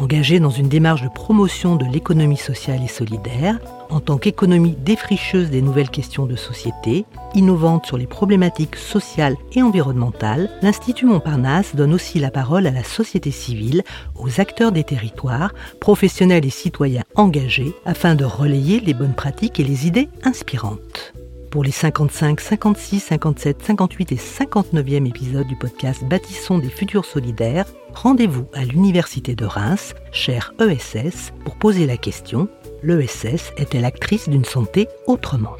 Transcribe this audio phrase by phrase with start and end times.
[0.00, 3.58] Engagés dans une démarche de promotion de l'économie sociale et solidaire,
[3.90, 7.04] en tant qu'économie défricheuse des nouvelles questions de société,
[7.34, 12.84] innovante sur les problématiques sociales et environnementales, l'Institut Montparnasse donne aussi la parole à la
[12.84, 13.82] société civile,
[14.14, 19.64] aux acteurs des territoires, professionnels et citoyens engagés, afin de relayer les bonnes pratiques et
[19.64, 21.12] les idées inspirantes.
[21.50, 27.64] Pour les 55, 56, 57, 58 et 59e épisodes du podcast Bâtissons des futurs solidaires,
[27.94, 32.48] rendez-vous à l'Université de Reims, chère ESS, pour poser la question
[32.82, 35.56] l'ESS est-elle actrice d'une santé autrement?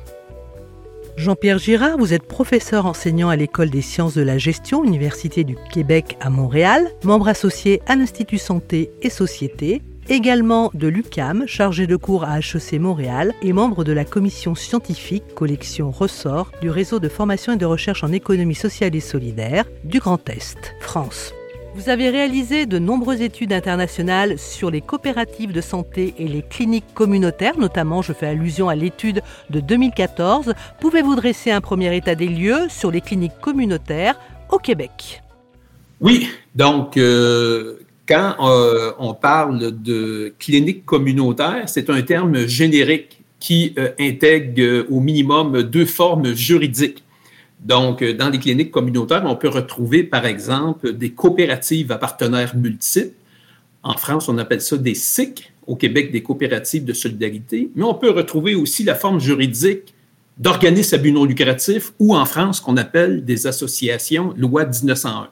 [1.16, 5.56] Jean-Pierre Girard, vous êtes professeur enseignant à l'École des sciences de la gestion, Université du
[5.73, 11.97] Québec à Montréal, membre associé à l'Institut Santé et Société, également de l'UCAM, chargé de
[11.97, 17.09] cours à HEC Montréal et membre de la commission scientifique collection ressort du réseau de
[17.09, 21.34] formation et de recherche en économie sociale et solidaire du Grand Est, France.
[21.75, 26.93] Vous avez réalisé de nombreuses études internationales sur les coopératives de santé et les cliniques
[26.95, 30.55] communautaires, notamment je fais allusion à l'étude de 2014.
[30.81, 34.19] Pouvez-vous dresser un premier état des lieux sur les cliniques communautaires
[34.50, 35.22] au Québec?
[36.00, 37.78] Oui, donc euh,
[38.09, 45.00] quand euh, on parle de cliniques communautaires, c'est un terme générique qui euh, intègre au
[45.00, 47.05] minimum deux formes juridiques.
[47.61, 52.56] Donc, euh, dans les cliniques communautaires, on peut retrouver, par exemple, des coopératives à partenaires
[52.56, 53.15] multiples.
[53.83, 57.70] En France, on appelle ça des SIC, au Québec, des coopératives de solidarité.
[57.77, 59.95] Mais on peut retrouver aussi la forme juridique
[60.39, 65.28] d'organismes à but non lucratif ou en France, qu'on appelle des associations, loi 1901.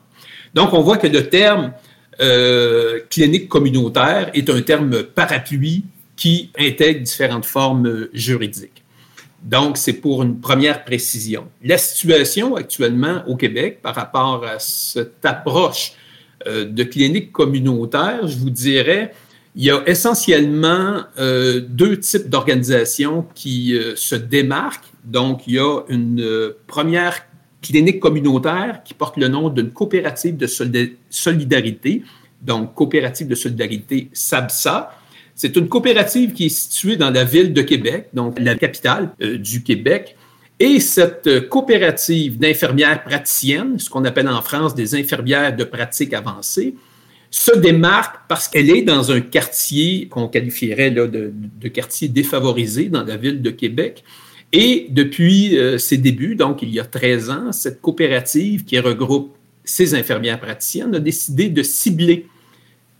[0.52, 1.72] Donc, on voit que le terme
[2.20, 5.84] euh, clinique communautaire est un terme parapluie
[6.16, 8.82] qui intègre différentes formes juridiques.
[9.42, 11.46] Donc, c'est pour une première précision.
[11.62, 15.92] La situation actuellement au Québec par rapport à cette approche
[16.46, 19.12] euh, de clinique communautaire, je vous dirais,
[19.54, 24.92] il y a essentiellement euh, deux types d'organisations qui se démarquent.
[25.04, 27.25] Donc, il y a une première
[27.98, 30.46] communautaire qui porte le nom d'une coopérative de
[31.10, 32.02] solidarité,
[32.42, 34.90] donc coopérative de solidarité SABSA
[35.36, 39.36] c'est une coopérative qui est située dans la ville de Québec, donc la capitale euh,
[39.36, 40.16] du Québec.
[40.58, 46.74] Et cette coopérative d'infirmières praticiennes, ce qu'on appelle en France des infirmières de pratique avancée,
[47.30, 53.18] se démarque parce qu'elle est dans un quartier qu'on qualifierait de, quartier défavorisé dans la
[53.18, 54.02] ville de Québec.
[54.52, 59.36] Et depuis euh, ses débuts, donc il y a 13 ans, cette coopérative qui regroupe
[59.64, 62.26] ces infirmières praticiennes a décidé de cibler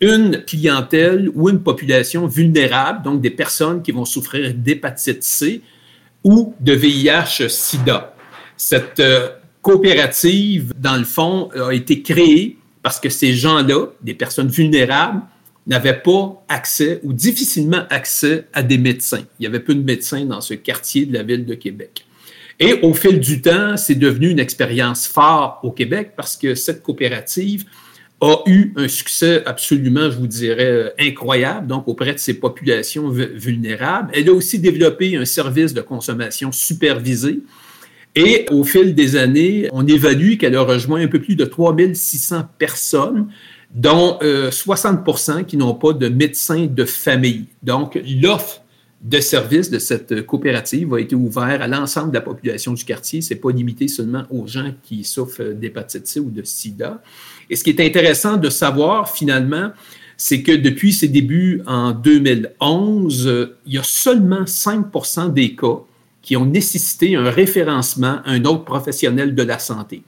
[0.00, 5.62] une clientèle ou une population vulnérable, donc des personnes qui vont souffrir d'hépatite C
[6.24, 8.14] ou de VIH-Sida.
[8.56, 9.28] Cette euh,
[9.62, 15.22] coopérative, dans le fond, a été créée parce que ces gens-là, des personnes vulnérables,
[15.66, 19.24] n'avaient pas accès ou difficilement accès à des médecins.
[19.40, 22.06] Il y avait peu de médecins dans ce quartier de la ville de Québec.
[22.58, 26.82] Et au fil du temps, c'est devenu une expérience forte au Québec parce que cette
[26.82, 27.64] coopérative
[28.20, 34.10] a eu un succès absolument, je vous dirais, incroyable, donc auprès de ces populations vulnérables.
[34.14, 37.40] Elle a aussi développé un service de consommation supervisé.
[38.14, 42.44] Et au fil des années, on évalue qu'elle a rejoint un peu plus de 3600
[42.58, 43.28] personnes,
[43.74, 47.46] dont 60% euh, qui n'ont pas de médecin de famille.
[47.62, 48.62] Donc, l'offre
[49.02, 53.20] de services de cette coopérative a été ouverte à l'ensemble de la population du quartier.
[53.20, 57.02] Ce n'est pas limité seulement aux gens qui souffrent d'hépatite C ou de sida.
[57.50, 59.70] Et ce qui est intéressant de savoir finalement,
[60.16, 65.80] c'est que depuis ses débuts en 2011, il y a seulement 5% des cas
[66.22, 70.02] qui ont nécessité un référencement à un autre professionnel de la santé.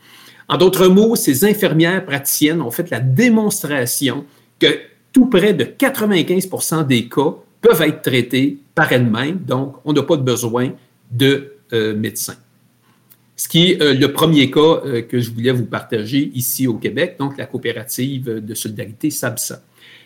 [0.49, 4.25] En d'autres mots, ces infirmières praticiennes ont fait la démonstration
[4.59, 4.79] que
[5.13, 10.17] tout près de 95% des cas peuvent être traités par elles-mêmes, donc on n'a pas
[10.17, 10.73] besoin
[11.11, 12.37] de euh, médecins
[13.39, 16.75] ce qui est euh, le premier cas euh, que je voulais vous partager ici au
[16.75, 19.63] Québec, donc la coopérative de solidarité SABSA.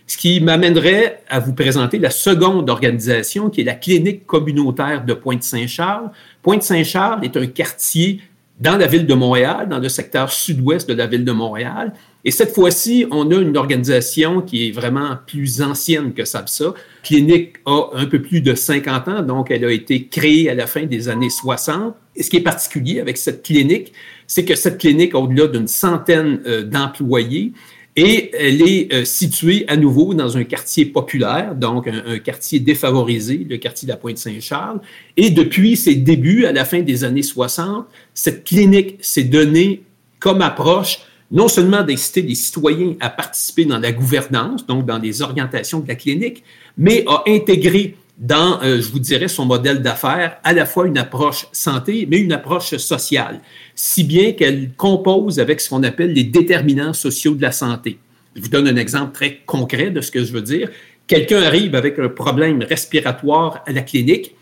[0.06, 5.14] Ce qui m'amènerait à vous présenter la seconde organisation, qui est la clinique communautaire de
[5.14, 6.10] Pointe-Saint-Charles.
[6.42, 8.20] Pointe-Saint-Charles est un quartier
[8.60, 11.92] dans la ville de Montréal, dans le secteur sud-ouest de la ville de Montréal.
[12.24, 16.74] Et cette fois-ci, on a une organisation qui est vraiment plus ancienne que SABSA.
[17.02, 20.68] Clinique a un peu plus de 50 ans, donc elle a été créée à la
[20.68, 21.94] fin des années 60.
[22.14, 23.92] Et ce qui est particulier avec cette clinique,
[24.26, 27.52] c'est que cette clinique au-delà d'une centaine d'employés
[27.94, 33.46] et elle est euh, située à nouveau dans un quartier populaire, donc un, quartier défavorisé,
[33.48, 34.80] le quartier de la Pointe-Saint-Charles.
[35.16, 39.82] Et depuis ses débuts, à la fin des années 60, cette clinique s'est donnée
[40.18, 41.00] comme approche
[41.30, 45.88] non seulement d'inciter les citoyens à participer dans la gouvernance, donc dans les orientations de
[45.88, 46.44] la clinique,
[46.76, 50.96] mais a intégré dans, euh, je vous dirais, son modèle d'affaires, à la fois une
[50.96, 53.40] approche santé, mais une approche sociale,
[53.74, 57.98] si bien qu'elle compose avec ce qu'on appelle les déterminants sociaux de la santé.
[58.36, 60.70] Je vous donne un exemple très concret de ce que je veux dire.
[61.08, 64.36] Quelqu'un arrive avec un problème respiratoire à la clinique.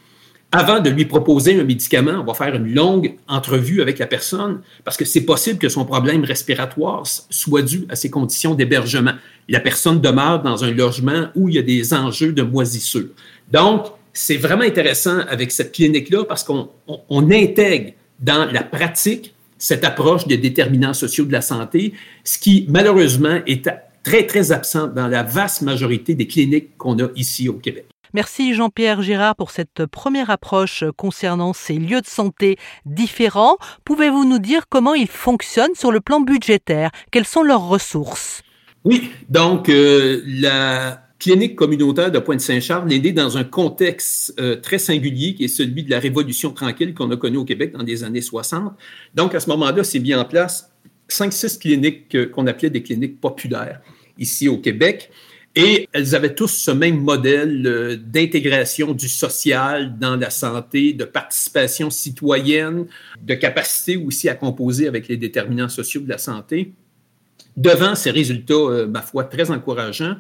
[0.53, 4.61] Avant de lui proposer un médicament, on va faire une longue entrevue avec la personne
[4.85, 9.13] parce que c'est possible que son problème respiratoire soit dû à ses conditions d'hébergement.
[9.49, 13.07] La personne demeure dans un logement où il y a des enjeux de moisissure.
[13.53, 16.69] Donc, c'est vraiment intéressant avec cette clinique-là parce qu'on
[17.31, 21.93] intègre dans la pratique cette approche des déterminants sociaux de la santé,
[22.25, 23.71] ce qui malheureusement est
[24.03, 27.87] très, très absent dans la vaste majorité des cliniques qu'on a ici au Québec.
[28.13, 33.57] Merci Jean-Pierre Girard pour cette première approche concernant ces lieux de santé différents.
[33.85, 36.91] Pouvez-vous nous dire comment ils fonctionnent sur le plan budgétaire?
[37.13, 38.43] Quelles sont leurs ressources?
[38.85, 44.79] Oui, donc euh, la clinique communautaire de Pointe-Saint-Charles est née dans un contexte euh, très
[44.79, 48.03] singulier qui est celui de la Révolution tranquille qu'on a connue au Québec dans les
[48.03, 48.73] années 60.
[49.15, 50.73] Donc, à ce moment-là, c'est mis en place
[51.09, 53.81] cinq, six cliniques euh, qu'on appelait des cliniques populaires
[54.19, 55.11] ici au Québec.
[55.57, 61.05] Et elles avaient tous ce même modèle euh, d'intégration du social dans la santé, de
[61.05, 62.87] participation citoyenne,
[63.21, 66.73] de capacité aussi à composer avec les déterminants sociaux de la santé.
[67.57, 70.15] Devant ces résultats, ma foi, très encourageants,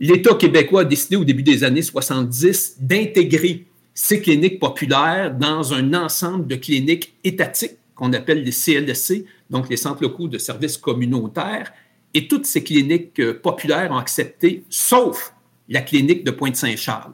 [0.00, 5.92] l'État québécois a décidé au début des années 70 d'intégrer ces cliniques populaires dans un
[5.94, 11.72] ensemble de cliniques étatiques qu'on appelle les CLSC, donc les centres locaux de services communautaires.
[12.14, 15.34] Et toutes ces cliniques euh, populaires ont accepté, sauf
[15.68, 17.12] la clinique de Pointe-Saint-Charles.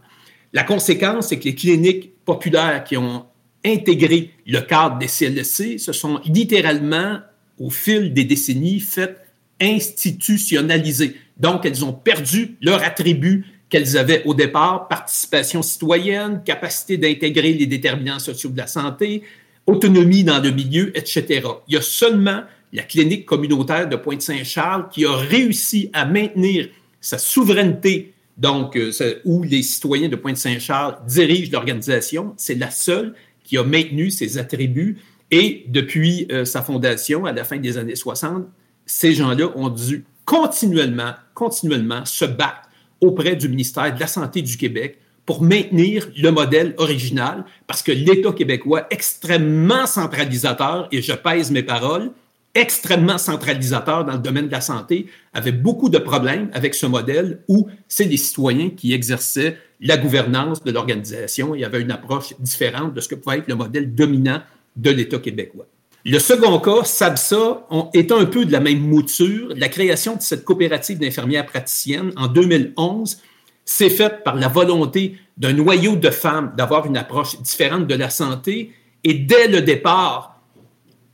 [0.53, 3.27] La conséquence, c'est que les cliniques populaires qui ont
[3.65, 7.19] intégré le cadre des CLSC se sont littéralement,
[7.59, 9.21] au fil des décennies, faites
[9.61, 11.17] institutionnalisées.
[11.37, 17.67] Donc, elles ont perdu leur attribut qu'elles avaient au départ, participation citoyenne, capacité d'intégrer les
[17.67, 19.23] déterminants sociaux de la santé,
[19.67, 21.43] autonomie dans le milieu, etc.
[21.67, 22.43] Il y a seulement
[22.75, 26.69] la clinique communautaire de Pointe-Saint-Charles qui a réussi à maintenir
[27.01, 28.91] sa souveraineté, donc euh,
[29.25, 32.35] où les citoyens de Pointe-Saint-Charles dirigent l'organisation.
[32.37, 34.99] C'est la seule qui a maintenu ses attributs.
[35.31, 38.45] Et depuis euh, sa fondation, à la fin des années 60,
[38.87, 42.69] ces gens-là ont dû continuellement, continuellement se battre
[43.01, 47.93] auprès du ministère de la Santé du Québec pour maintenir le modèle original, parce que
[47.93, 52.11] l'État québécois, extrêmement centralisateur, et je pèse mes paroles,
[52.55, 57.41] extrêmement centralisateur dans le domaine de la santé, avait beaucoup de problèmes avec ce modèle
[57.49, 61.55] où c'est les citoyens qui exerçaient la gouvernance de l'organisation.
[61.55, 64.41] Y avait une approche différente de ce que pouvait être le modèle dominant
[64.77, 65.67] de l'État québécois.
[66.07, 69.49] Le second cas, SABSA, est un peu de la même mouture.
[69.57, 73.19] La création de cette coopérative d'infirmières praticiennes en 2011
[73.65, 78.11] s'est faite par la volonté d'un noyau de femmes d'avoir une approche différente de la
[78.11, 78.73] santé.
[79.03, 80.34] Et dès le départ,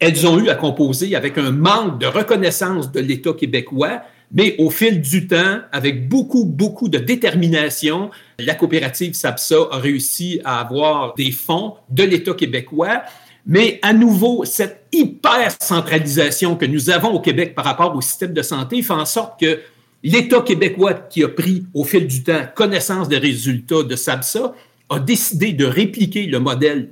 [0.01, 4.03] elles ont eu à composer avec un manque de reconnaissance de l'État québécois,
[4.33, 10.41] mais au fil du temps, avec beaucoup, beaucoup de détermination, la coopérative SABSA a réussi
[10.45, 13.03] à avoir des fonds de l'État québécois.
[13.47, 18.43] Mais à nouveau, cette hyper-centralisation que nous avons au Québec par rapport au système de
[18.43, 19.61] santé fait en sorte que
[20.03, 24.55] l'État québécois qui a pris au fil du temps connaissance des résultats de SABSA
[24.89, 26.91] a décidé de répliquer le modèle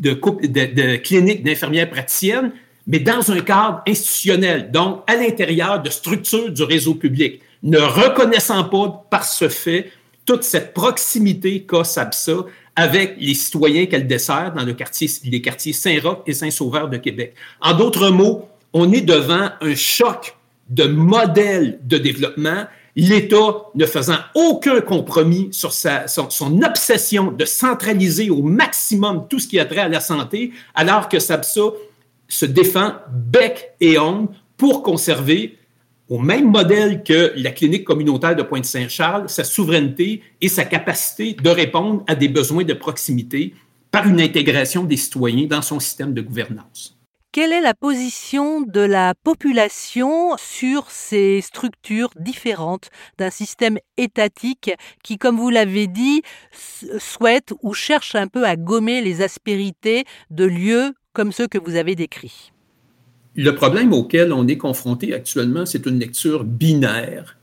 [0.00, 2.52] de, de clinique d'infirmières praticiennes,
[2.86, 8.64] mais dans un cadre institutionnel, donc à l'intérieur de structures du réseau public, ne reconnaissant
[8.64, 9.90] pas par ce fait
[10.26, 16.32] toute cette proximité qu'a SABSA avec les citoyens qu'elle dessert dans les quartiers Saint-Roch et
[16.32, 17.34] Saint-Sauveur de Québec.
[17.60, 20.36] En d'autres mots, on est devant un choc
[20.68, 22.64] de modèle de développement,
[22.96, 29.58] l'État ne faisant aucun compromis sur son, obsession de centraliser au maximum tout ce qui
[29.58, 31.72] a trait à la santé, alors que SABSA
[32.28, 35.58] se défend bec et ongle pour conserver
[36.08, 41.50] au même modèle que la clinique communautaire de Pointe-Saint-Charles, sa souveraineté et sa capacité de
[41.50, 43.54] répondre à des besoins de proximité
[43.90, 46.93] par une intégration des citoyens dans son système de gouvernance.
[47.34, 54.70] Quelle est la position de la population sur ces structures différentes d'un système étatique
[55.02, 56.22] qui, comme vous l'avez dit,
[57.00, 61.74] souhaite ou cherche un peu à gommer les aspérités de lieux comme ceux que vous
[61.74, 62.52] avez décrits?
[63.34, 67.36] Le problème auquel on est confronté actuellement, c'est une lecture binaire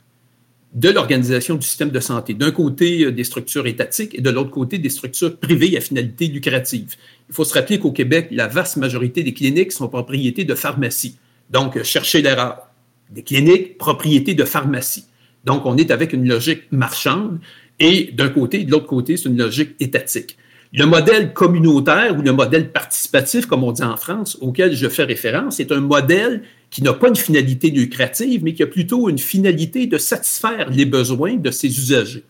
[0.74, 2.34] de l'organisation du système de santé.
[2.34, 6.28] D'un côté, euh, des structures étatiques et de l'autre côté, des structures privées à finalité
[6.28, 6.96] lucrative.
[7.30, 11.18] Il faut se rappeler qu'au Québec, la vaste majorité des cliniques sont propriétés de pharmacies.
[11.50, 12.68] Donc, euh, cherchez l'erreur.
[13.10, 15.06] Des cliniques, propriétés de pharmacies.
[15.44, 17.40] Donc, on est avec une logique marchande
[17.80, 20.38] et d'un côté, de l'autre côté, c'est une logique étatique.
[20.74, 25.04] Le modèle communautaire ou le modèle participatif, comme on dit en France, auquel je fais
[25.04, 29.18] référence, est un modèle qui n'a pas une finalité lucrative, mais qui a plutôt une
[29.18, 32.24] finalité de satisfaire les besoins de ses usagers.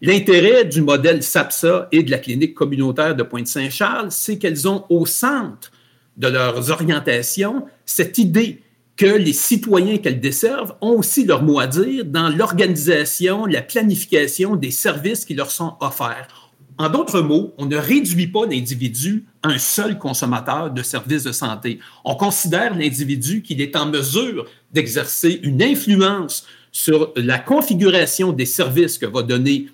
[0.00, 5.04] L'intérêt du modèle SAPSA et de la clinique communautaire de Pointe-Saint-Charles, c'est qu'elles ont au
[5.04, 5.72] centre
[6.16, 8.62] de leurs orientations cette idée
[8.96, 14.54] que les citoyens qu'elles desservent ont aussi leur mot à dire dans l'organisation, la planification
[14.54, 16.51] des services qui leur sont offerts.
[16.82, 21.30] En d'autres mots, on ne réduit pas l'individu à un seul consommateur de services de
[21.30, 21.78] santé.
[22.04, 28.98] On considère l'individu qu'il est en mesure d'exercer une influence sur la configuration des services
[28.98, 29.68] que va donner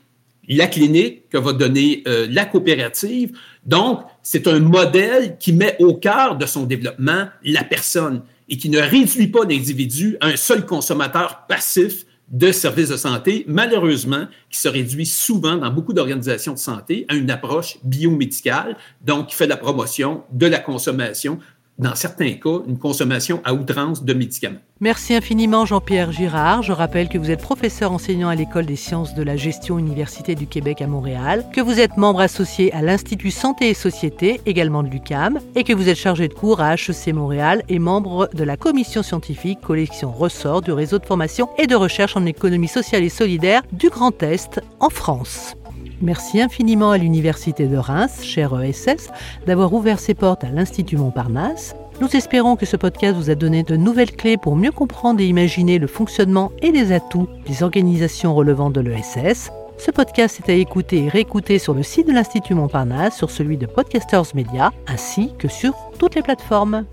[0.51, 3.33] la clinique, que va donner euh, la coopérative.
[3.65, 8.69] Donc, c'est un modèle qui met au cœur de son développement la personne et qui
[8.69, 14.59] ne réduit pas l'individu à un seul consommateur passif de services de santé, malheureusement, qui
[14.59, 19.47] se réduit souvent dans beaucoup d'organisations de santé à une approche biomédicale, donc qui fait
[19.47, 21.39] la promotion de la consommation
[21.79, 24.59] dans certains cas, une consommation à outrance de médicaments.
[24.81, 26.63] Merci infiniment Jean-Pierre Girard.
[26.63, 30.35] Je rappelle que vous êtes professeur enseignant à l'École des sciences de la gestion Université
[30.35, 34.83] du Québec à Montréal, que vous êtes membre associé à l'Institut Santé et Société, également
[34.83, 38.45] de l'UCAM, et que vous êtes chargé de cours à HEC Montréal et membre de
[38.45, 43.03] la commission scientifique collection ressort du réseau de formation et de recherche en économie sociale
[43.03, 45.55] et solidaire du Grand Est en France.
[46.01, 49.11] Merci infiniment à l'Université de Reims, cher ESS,
[49.47, 51.75] d'avoir ouvert ses portes à l'Institut Montparnasse.
[52.01, 55.27] Nous espérons que ce podcast vous a donné de nouvelles clés pour mieux comprendre et
[55.27, 59.51] imaginer le fonctionnement et les atouts des organisations relevant de l'ESS.
[59.77, 63.57] Ce podcast est à écouter et réécouter sur le site de l'Institut Montparnasse, sur celui
[63.57, 66.85] de Podcasters Media, ainsi que sur toutes les plateformes.